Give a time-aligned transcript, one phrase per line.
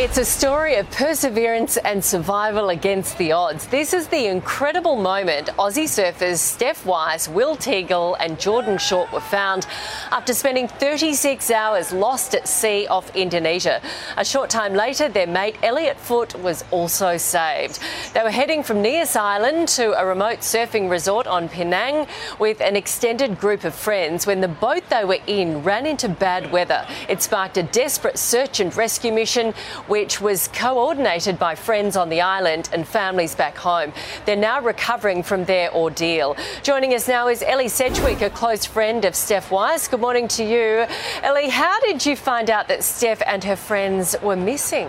[0.00, 3.66] It's a story of perseverance and survival against the odds.
[3.66, 9.18] This is the incredible moment Aussie surfers Steph Weiss, Will Teagle, and Jordan Short were
[9.18, 9.66] found
[10.12, 13.82] after spending 36 hours lost at sea off Indonesia.
[14.16, 17.80] A short time later, their mate Elliot Foote was also saved.
[18.14, 22.06] They were heading from Nias Island to a remote surfing resort on Pinang
[22.38, 26.52] with an extended group of friends when the boat they were in ran into bad
[26.52, 26.86] weather.
[27.08, 29.54] It sparked a desperate search and rescue mission
[29.88, 33.92] which was coordinated by friends on the island and families back home.
[34.24, 36.36] They're now recovering from their ordeal.
[36.62, 39.88] Joining us now is Ellie Sedgwick, a close friend of Steph Weiss.
[39.88, 40.86] Good morning to you.
[41.22, 44.88] Ellie, how did you find out that Steph and her friends were missing?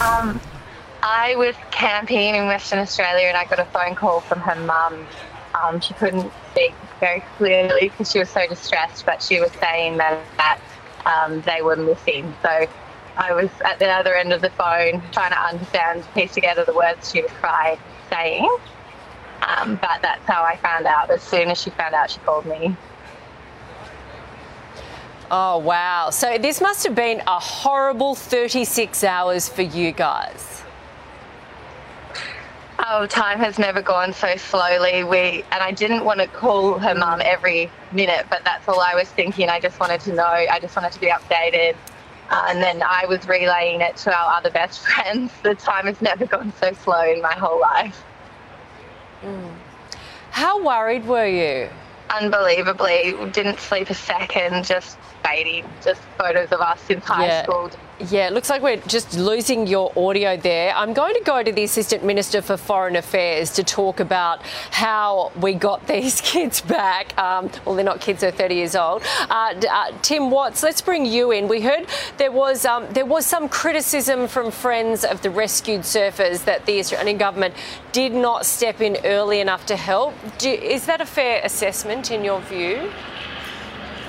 [0.00, 0.40] Um,
[1.02, 5.06] I was camping in Western Australia and I got a phone call from her mum.
[5.62, 9.98] Um, she couldn't speak very clearly because she was so distressed, but she was saying
[9.98, 10.58] that, that
[11.06, 12.34] um, they were missing.
[12.42, 12.66] So
[13.16, 16.74] I was at the other end of the phone trying to understand, piece together the
[16.74, 17.78] words she was crying,
[18.10, 18.48] saying.
[19.42, 21.10] Um, but that's how I found out.
[21.10, 22.76] As soon as she found out, she called me.
[25.30, 26.10] Oh, wow.
[26.10, 30.63] So this must have been a horrible 36 hours for you guys.
[32.86, 35.04] Oh, time has never gone so slowly.
[35.04, 38.94] We and I didn't want to call her mum every minute, but that's all I
[38.94, 39.48] was thinking.
[39.48, 40.24] I just wanted to know.
[40.26, 41.76] I just wanted to be updated.
[42.30, 45.32] Uh, and then I was relaying it to our other best friends.
[45.42, 48.02] The time has never gone so slow in my whole life.
[49.22, 49.54] Mm.
[50.30, 51.70] How worried were you?
[52.10, 54.66] Unbelievably, didn't sleep a second.
[54.66, 57.42] Just waiting, just photos of us since high yeah.
[57.44, 60.74] school yeah, it looks like we're just losing your audio there.
[60.74, 65.30] I'm going to go to the Assistant Minister for Foreign Affairs to talk about how
[65.40, 67.16] we got these kids back.
[67.16, 69.02] Um, well, they're not kids; they're 30 years old.
[69.30, 71.46] Uh, uh, Tim Watts, let's bring you in.
[71.48, 71.86] We heard
[72.18, 76.80] there was um, there was some criticism from friends of the rescued surfers that the
[76.80, 77.54] Australian government
[77.92, 80.14] did not step in early enough to help.
[80.38, 82.90] Do, is that a fair assessment in your view?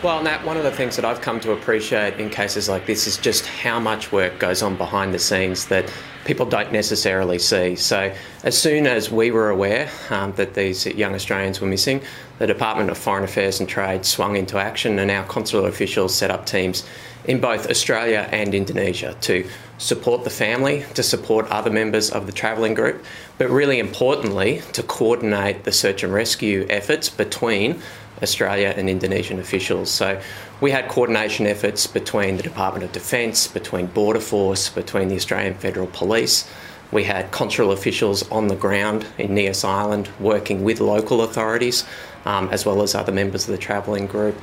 [0.04, 3.08] Well, Nat, one of the things that I've come to appreciate in cases like this
[3.08, 5.92] is just how much work goes on behind the scenes that
[6.26, 7.76] people don't necessarily see.
[7.76, 8.14] So,
[8.44, 12.02] as soon as we were aware um, that these young Australians were missing,
[12.40, 16.30] the Department of Foreign Affairs and Trade swung into action, and our consular officials set
[16.30, 16.84] up teams
[17.24, 19.48] in both Australia and Indonesia to
[19.78, 23.04] support the family, to support other members of the travelling group,
[23.38, 27.82] but really importantly, to coordinate the search and rescue efforts between
[28.22, 29.92] Australia and Indonesian officials.
[29.92, 30.22] So
[30.62, 35.56] we had coordination efforts between the Department of Defence, between Border Force, between the Australian
[35.56, 36.50] Federal Police.
[36.92, 41.84] We had consular officials on the ground in Nias Island working with local authorities,
[42.26, 44.36] um, as well as other members of the travelling group.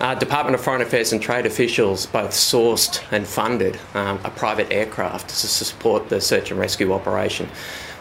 [0.00, 4.72] Uh, Department of Foreign Affairs and Trade officials both sourced and funded um, a private
[4.72, 7.48] aircraft to support the search and rescue operation.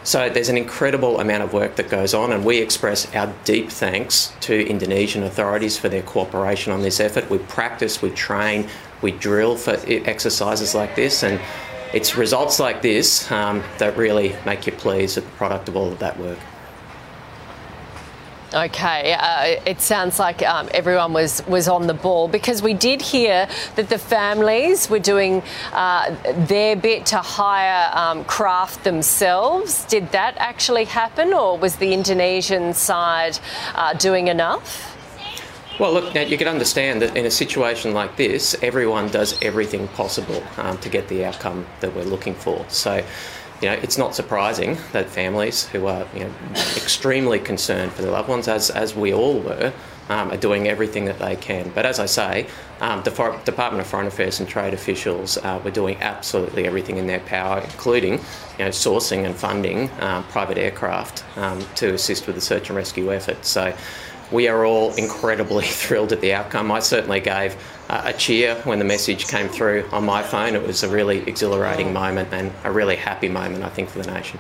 [0.03, 3.69] So there's an incredible amount of work that goes on, and we express our deep
[3.69, 7.29] thanks to Indonesian authorities for their cooperation on this effort.
[7.29, 8.67] We practice, we train,
[9.03, 11.40] we drill for exercises like this, and
[11.94, 15.91] it's results like this um, that really make you pleased at the product of all
[15.91, 16.40] of that work.
[18.53, 23.01] Okay, uh, it sounds like um, everyone was, was on the ball because we did
[23.01, 23.47] hear
[23.78, 25.41] that the families were doing
[25.72, 26.13] uh,
[26.47, 29.85] their bit to hire um, craft themselves.
[29.85, 33.40] Did that actually happen, or was the Indonesian side
[33.73, 34.97] uh, doing enough?
[35.79, 39.88] Well, look, now you can understand that in a situation like this, everyone does everything
[39.88, 42.66] possible um, to get the outcome that we're looking for.
[42.67, 43.01] So,
[43.61, 46.31] you know, it's not surprising that families who are you know,
[46.75, 49.72] extremely concerned for their loved ones, as, as we all were,
[50.09, 51.72] um, are doing everything that they can.
[51.73, 52.47] But as I say,
[52.81, 56.97] um, the For- Department of Foreign Affairs and Trade officials uh, were doing absolutely everything
[56.97, 62.25] in their power, including you know, sourcing and funding um, private aircraft um, to assist
[62.28, 63.45] with the search and rescue effort.
[63.45, 63.73] So
[64.31, 66.71] we are all incredibly thrilled at the outcome.
[66.71, 67.55] I certainly gave
[67.89, 70.55] uh, a cheer when the message came through on my phone.
[70.55, 74.11] It was a really exhilarating moment and a really happy moment, I think, for the
[74.11, 74.39] nation.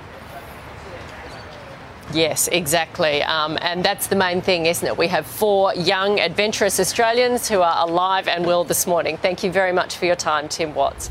[2.13, 3.23] Yes, exactly.
[3.23, 4.97] Um, and that's the main thing, isn't it?
[4.97, 9.17] We have four young, adventurous Australians who are alive and well this morning.
[9.17, 11.09] Thank you very much for your time, Tim Watts.